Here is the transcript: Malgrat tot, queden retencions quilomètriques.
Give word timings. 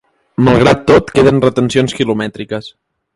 Malgrat 0.45 0.79
tot, 0.91 1.11
queden 1.17 1.43
retencions 1.45 1.95
quilomètriques. 1.99 2.73